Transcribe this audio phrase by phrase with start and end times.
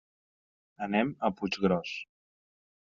[0.87, 1.95] Anem a Puiggròs.